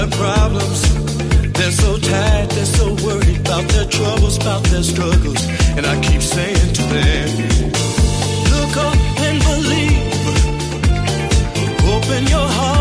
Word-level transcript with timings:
their 0.00 0.18
problems. 0.18 0.80
They're 1.52 1.70
so 1.72 1.98
tired, 1.98 2.50
they're 2.50 2.64
so 2.64 2.94
worried 3.04 3.40
about 3.40 3.68
their 3.68 3.84
troubles, 3.84 4.36
about 4.38 4.62
their 4.64 4.82
struggles. 4.82 5.44
And 5.76 5.84
I 5.84 6.00
keep 6.00 6.22
saying 6.22 6.72
to 6.78 6.82
them, 6.94 7.28
look 8.52 8.76
up 8.88 8.96
and 9.26 9.38
believe. 9.48 10.00
Open 11.94 12.26
your 12.28 12.48
heart. 12.48 12.79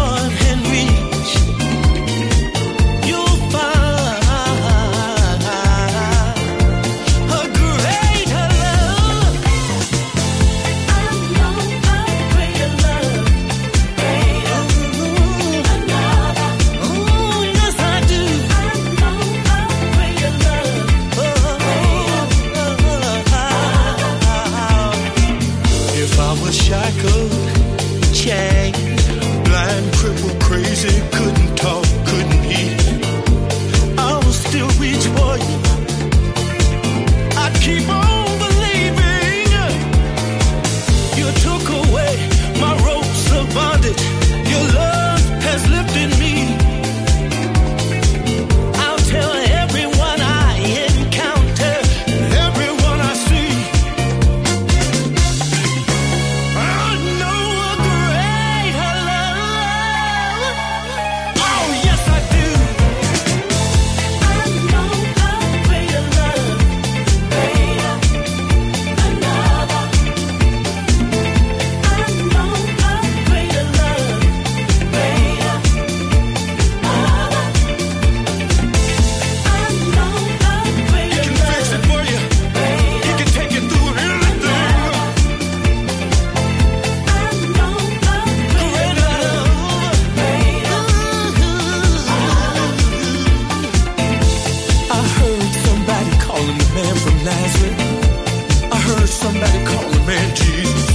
I 97.28 98.78
heard 98.88 99.10
somebody 99.10 99.65
call 99.65 99.92
him 99.92 100.06
man 100.06 100.36
Jesus. 100.36 100.90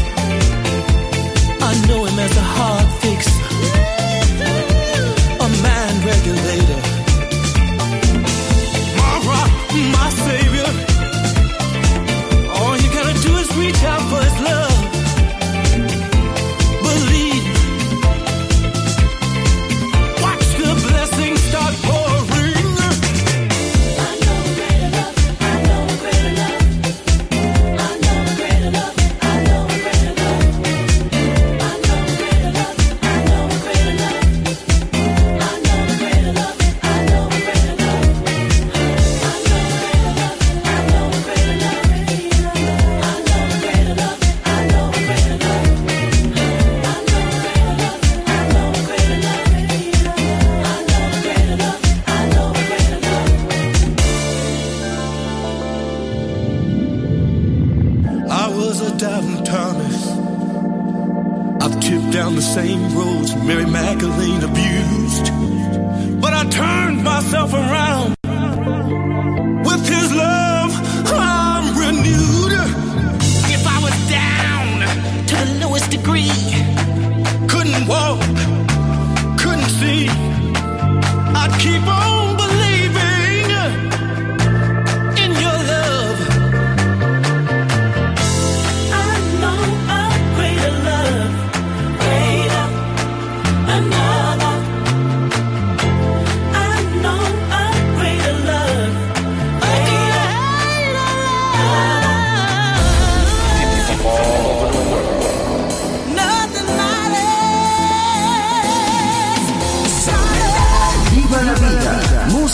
I 1.60 1.86
know 1.86 2.04
him 2.06 2.18
as 2.18 2.36
a 2.36 2.40
hard 2.40 2.88
fix. 3.02 3.43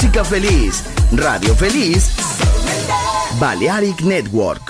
Música 0.00 0.24
feliz. 0.24 0.82
Radio 1.12 1.54
feliz. 1.54 2.16
Balearic 3.38 4.02
Network. 4.02 4.69